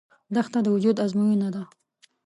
[0.33, 1.63] دښته د وجود ازموینه ده.